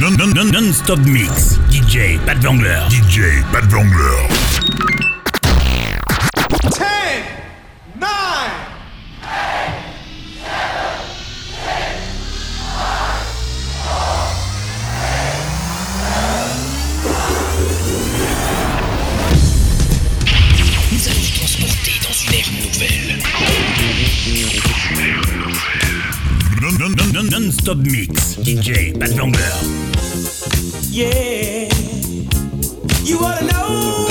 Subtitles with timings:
[0.00, 1.58] Non-stop non, non, non, mix.
[1.70, 2.80] DJ Pat Vangler.
[2.90, 4.26] DJ Pat Vangler.
[6.60, 6.80] 10,
[8.00, 8.08] 9,
[20.90, 23.13] Nous allons transporter dans une ère nouvelle.
[26.84, 28.36] Non-stop non, non, non mix.
[28.40, 29.38] DJ, Bad de.
[30.90, 31.66] Yeah.
[33.02, 34.06] You wanna know?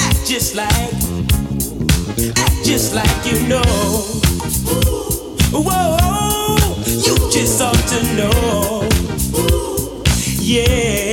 [0.00, 0.68] Act just like.
[2.36, 3.62] Act just like you know.
[5.50, 6.58] Whoa.
[6.84, 8.86] You just ought to know.
[10.42, 11.07] Yeah.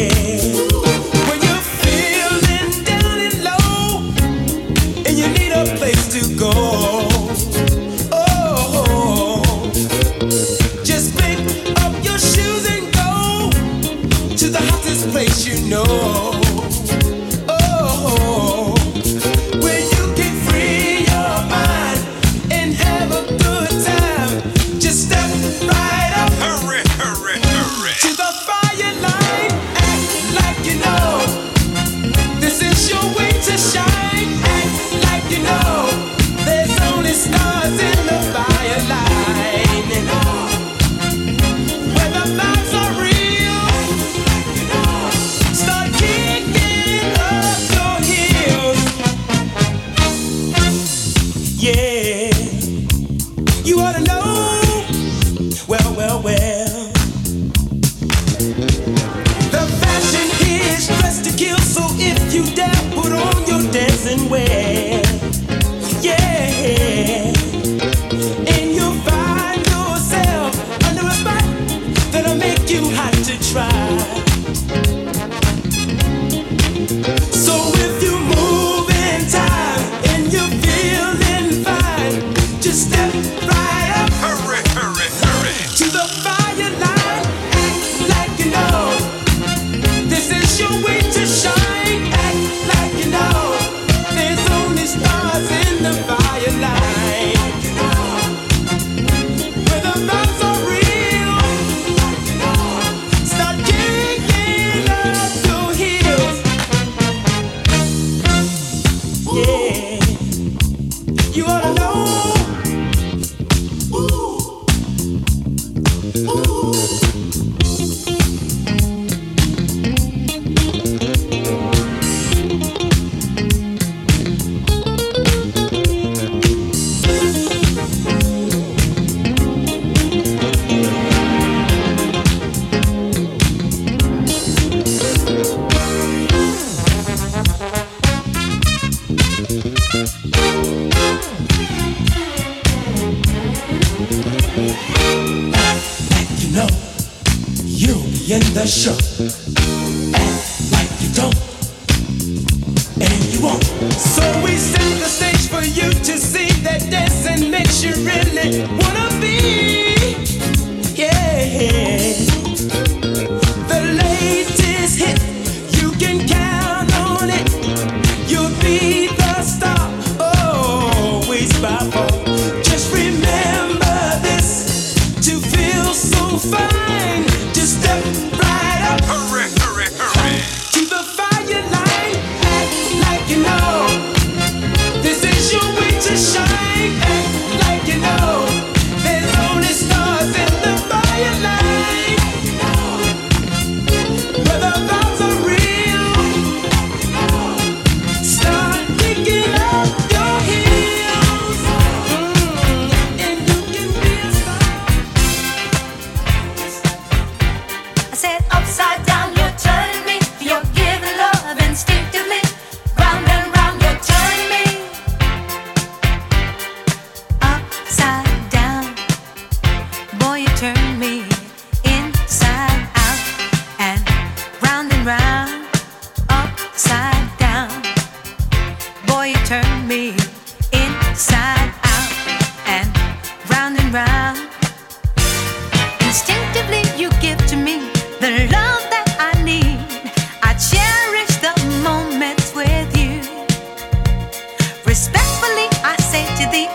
[246.37, 246.74] 到底。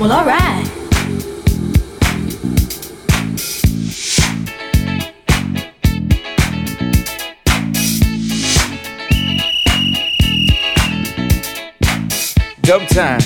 [0.00, 0.68] Well, alright.
[12.62, 13.20] Dub time.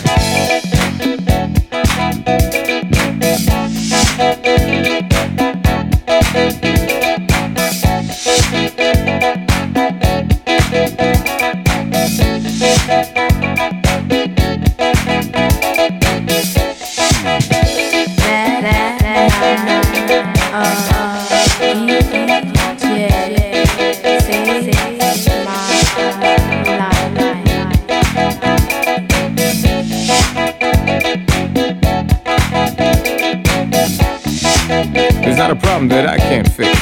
[35.39, 36.77] Not a problem that I can't fix.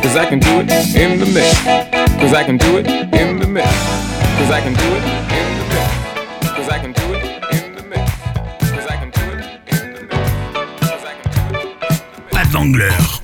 [0.00, 1.52] Cause I can do it in the mix.
[2.18, 3.68] Cause I can do it in the mix.
[4.38, 5.04] Cause I can do it
[5.36, 6.54] in the middle.
[6.56, 7.22] Cause I can do it
[7.52, 8.10] in the mix.
[8.72, 9.44] Cause I can do it
[12.48, 13.19] in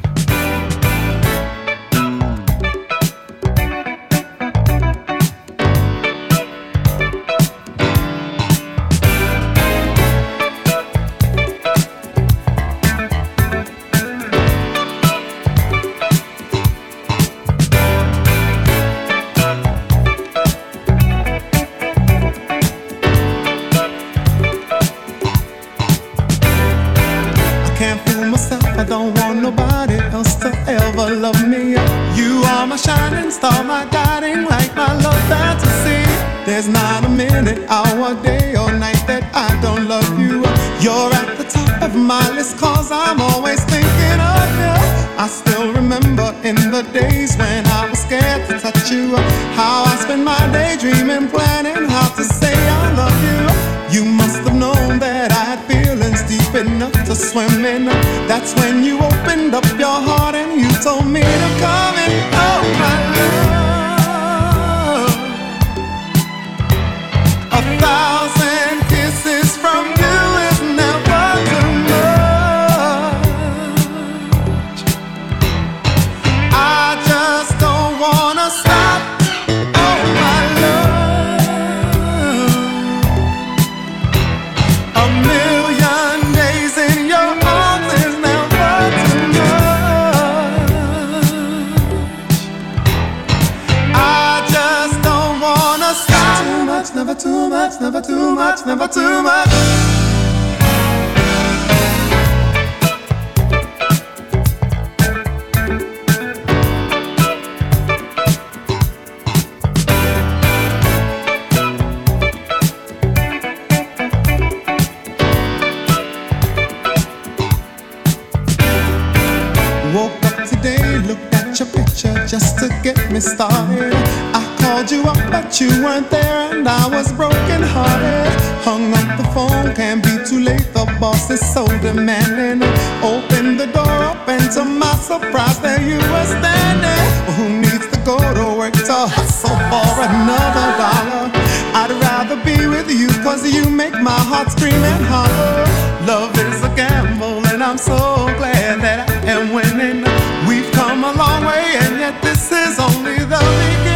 [142.37, 146.07] to be with you, cause you make my heart scream and holler.
[146.07, 147.97] Love is a gamble, and I'm so
[148.39, 150.05] glad that I am winning.
[150.49, 153.96] We've come a long way, and yet this is only the beginning.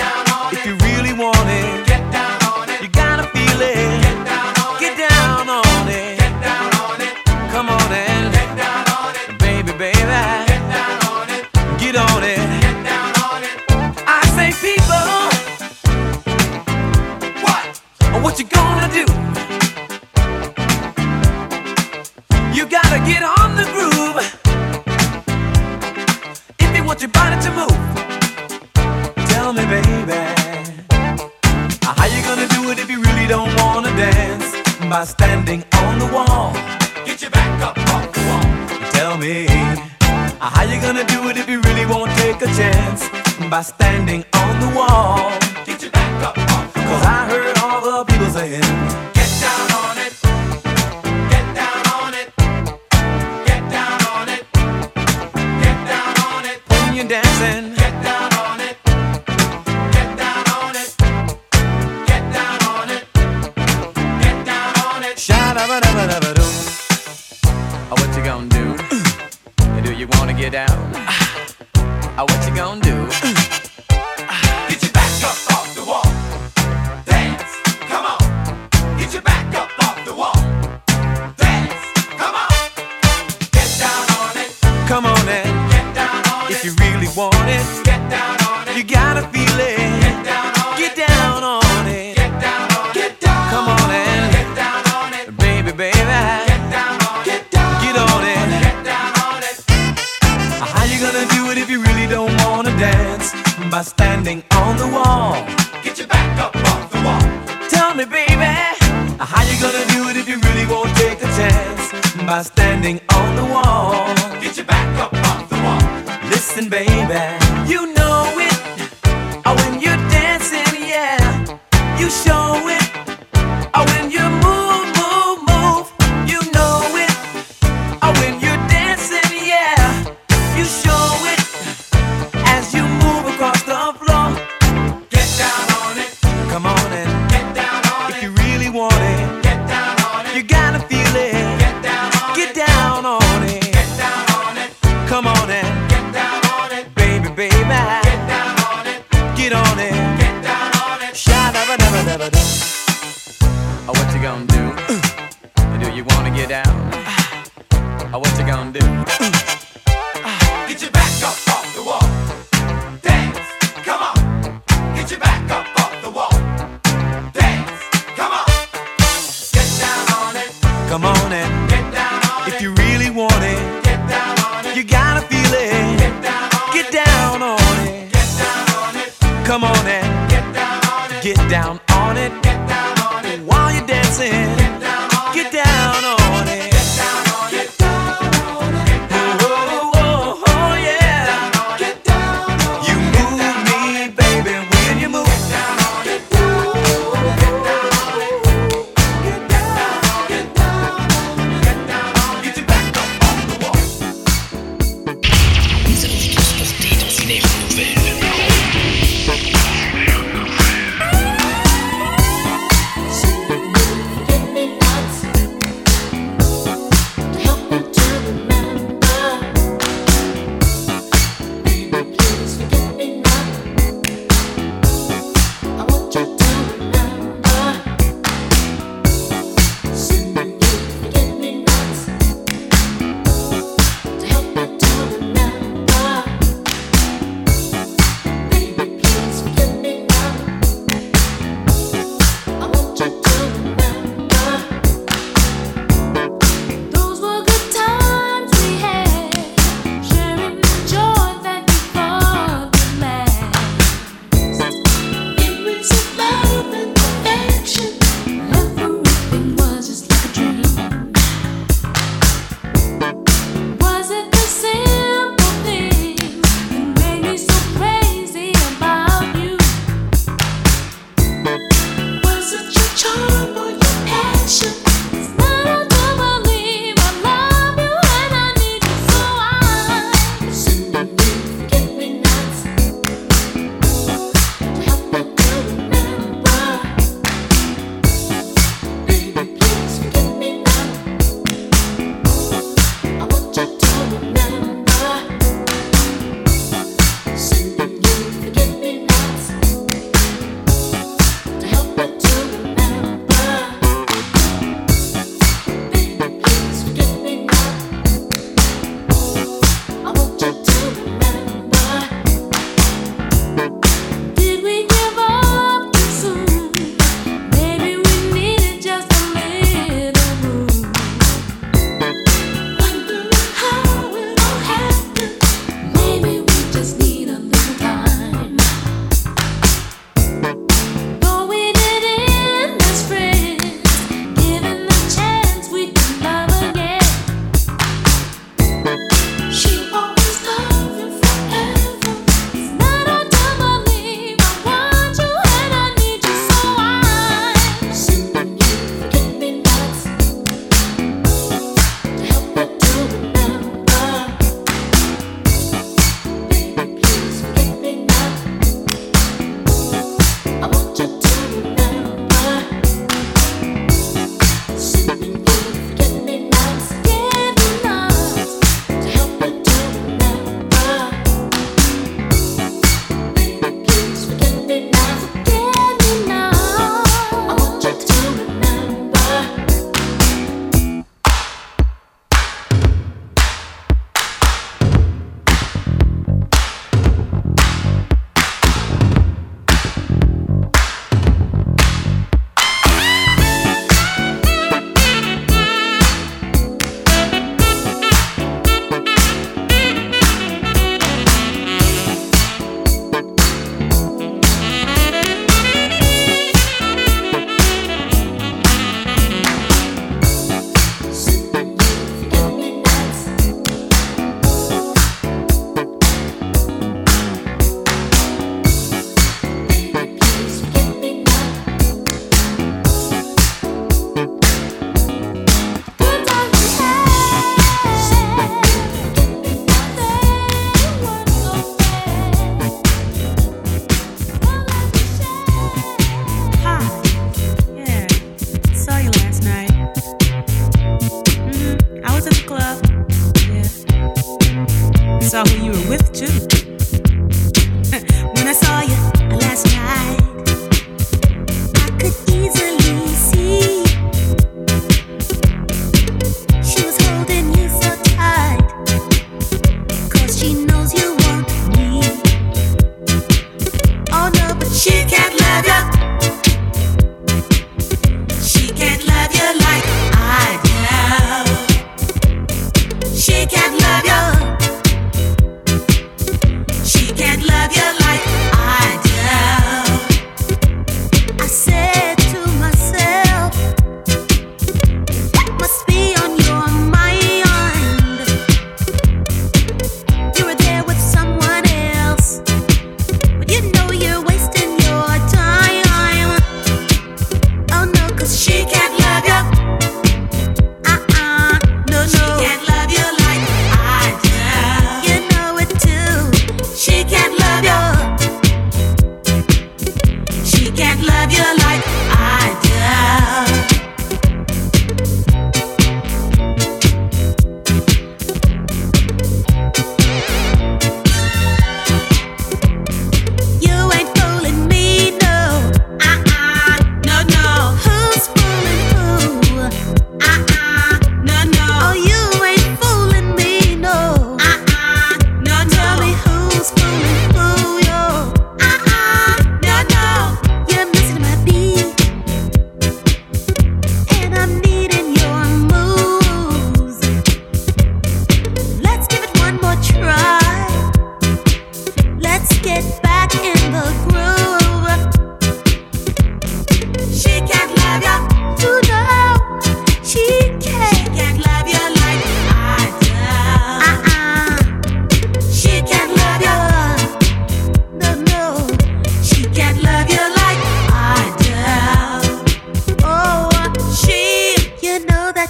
[43.51, 45.10] by standing on the wall.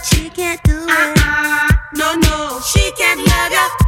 [0.03, 0.89] she can't do it.
[0.89, 1.67] Uh-uh.
[1.95, 3.80] No, no, she can't love you.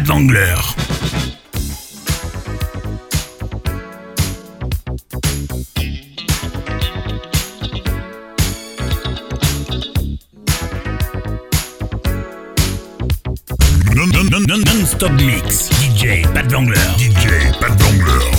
[0.00, 0.58] Matt Wangler.
[13.94, 14.86] non non, non, non,
[15.22, 15.68] mix.
[15.68, 16.50] DJ Pat
[16.96, 18.29] DJ Pat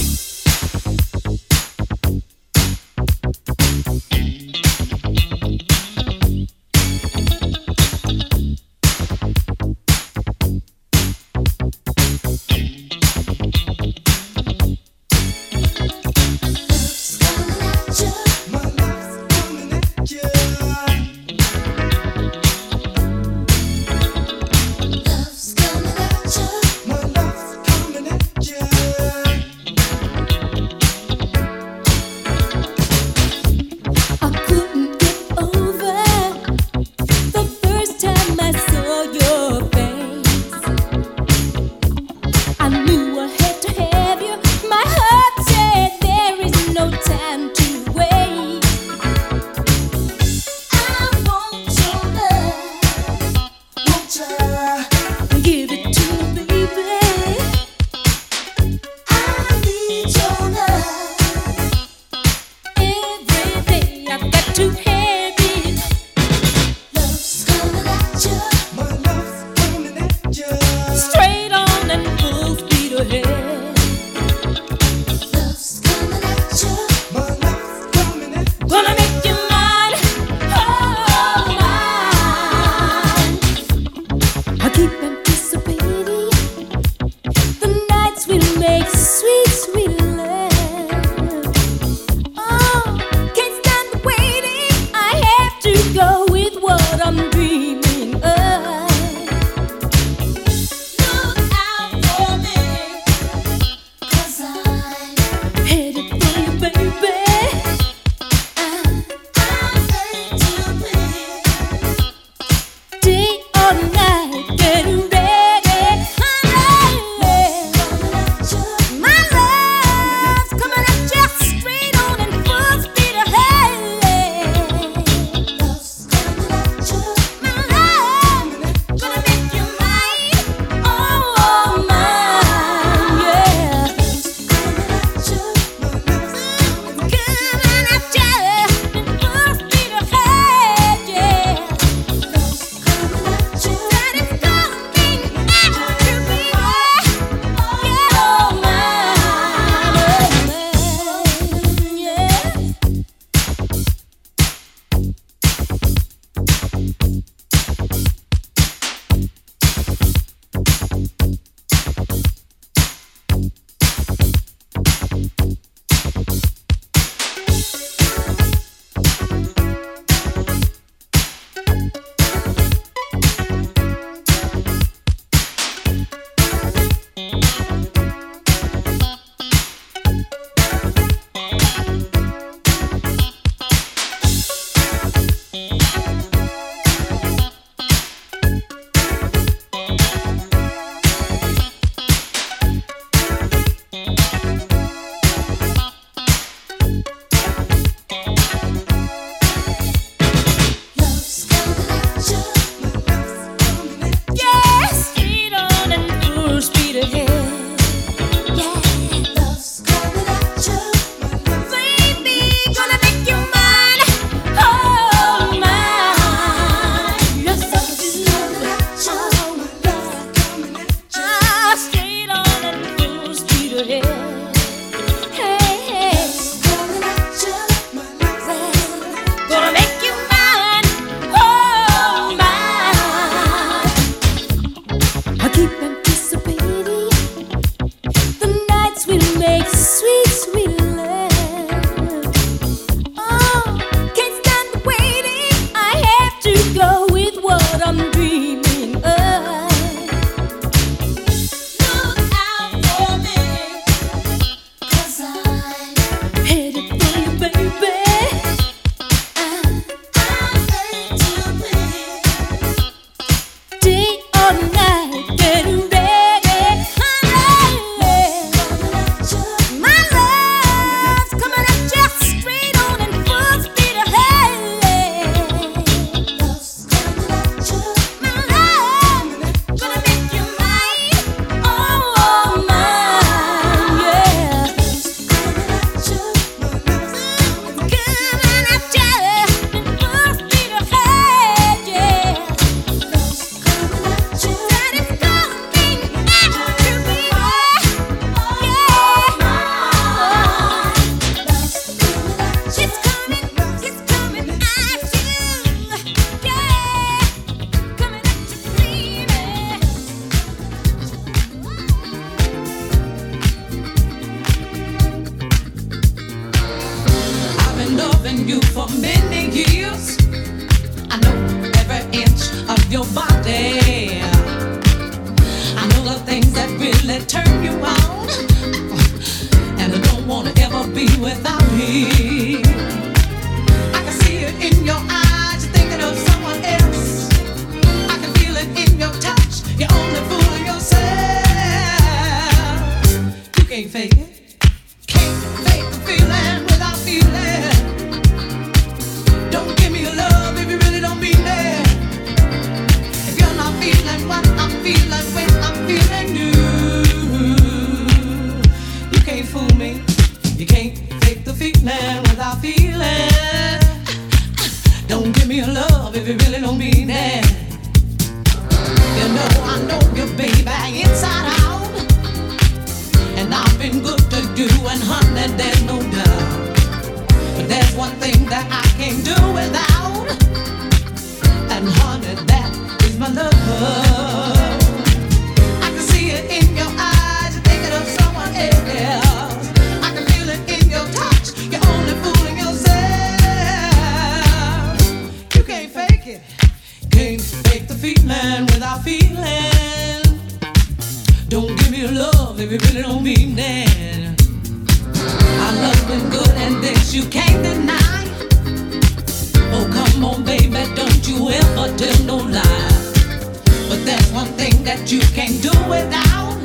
[414.06, 416.58] there's one thing that you can't do without.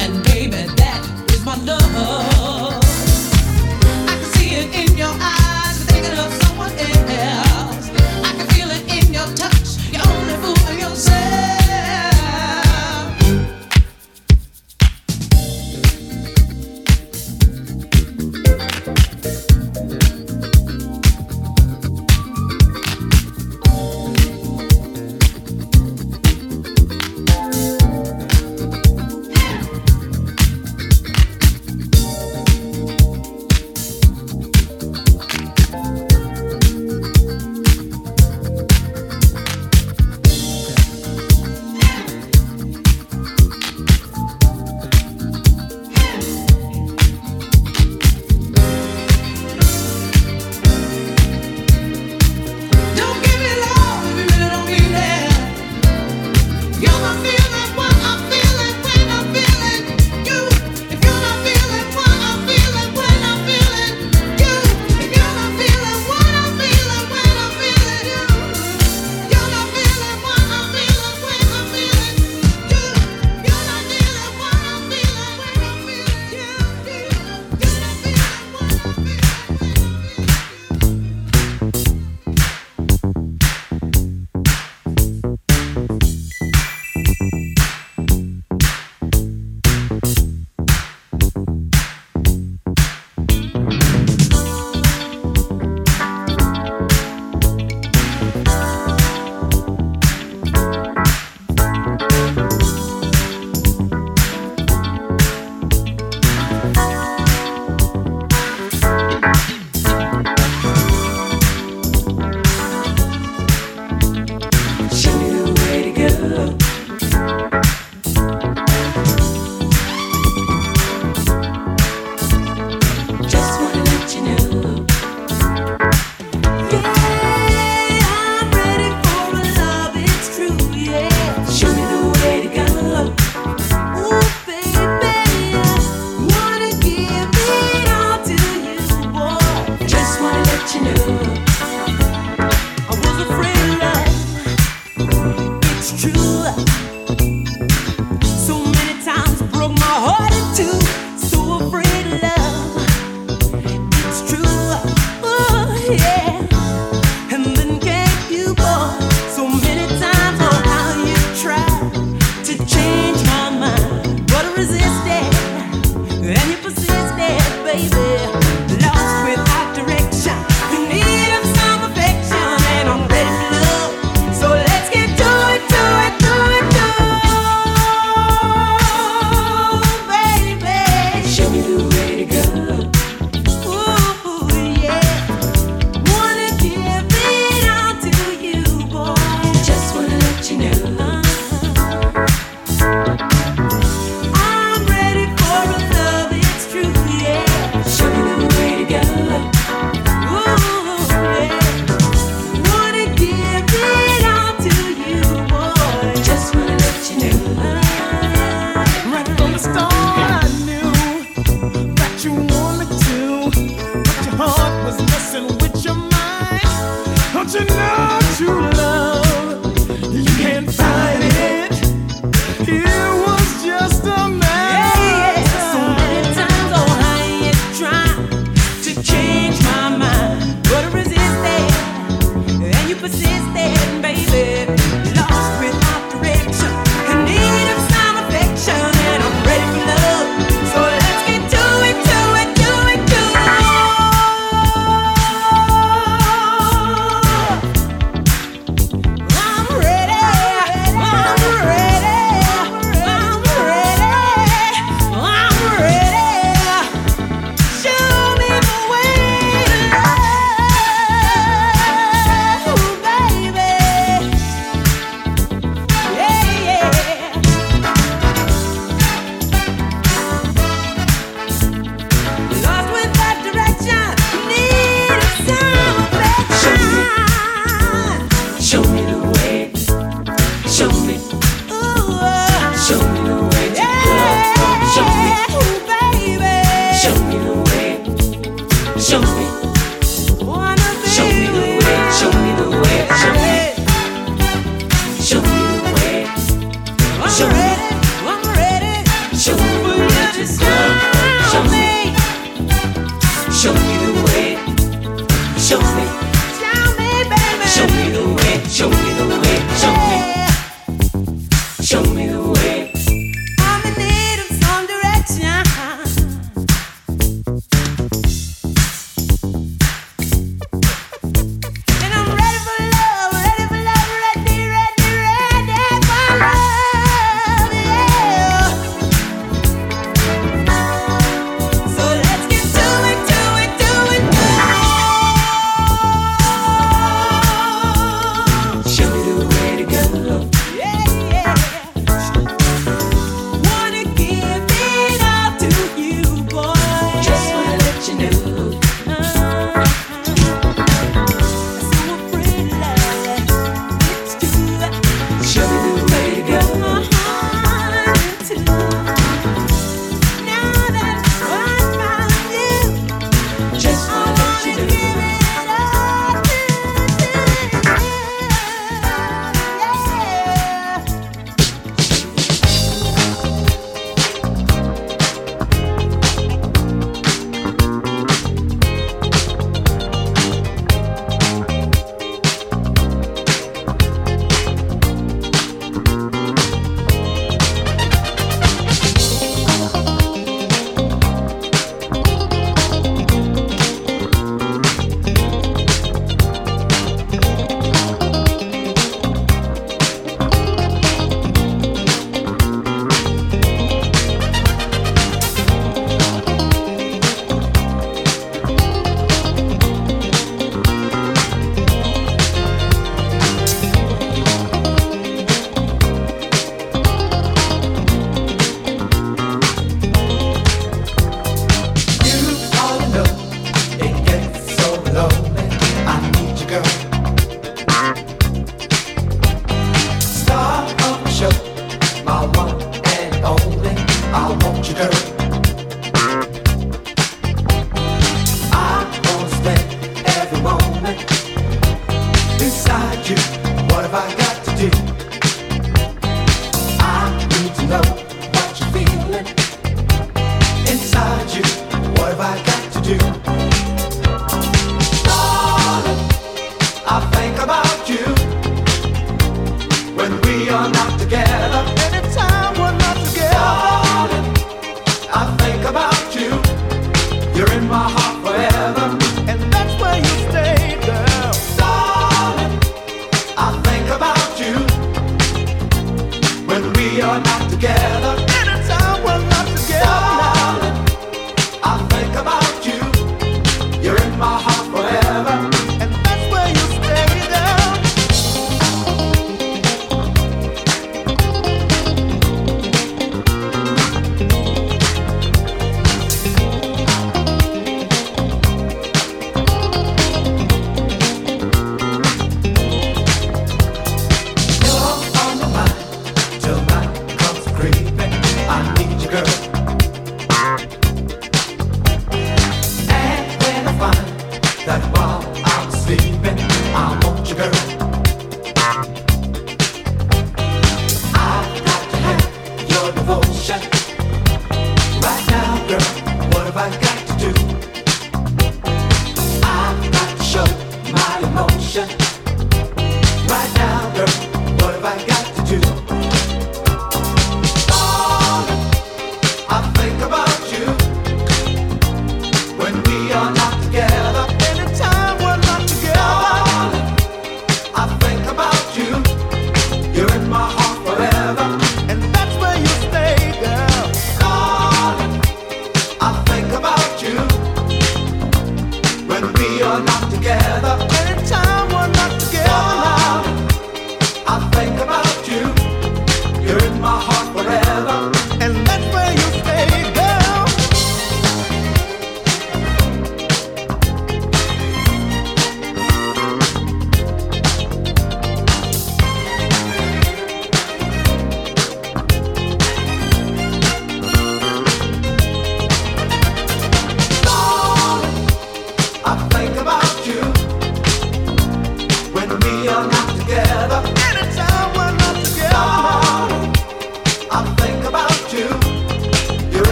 [0.00, 2.47] And baby, that is my love.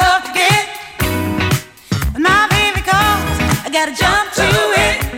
[0.00, 0.66] love to get
[2.18, 3.36] my baby calls.
[3.64, 4.48] I gotta jump to
[4.86, 5.09] it.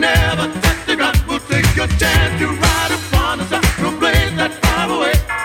[0.00, 1.22] never touch the ground.
[1.28, 5.39] We'll take a chance to ride upon a We'll blaze that far away.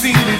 [0.00, 0.39] Seen before.